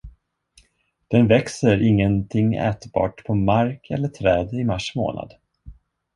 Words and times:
Den 1.11 1.27
växer 1.27 1.81
ingenting 1.87 2.53
ätbart 2.55 3.23
på 3.23 3.33
mark 3.35 3.87
eller 3.89 4.07
träd 4.07 4.53
i 4.53 4.63
mars 4.63 4.95
månad. 4.95 5.33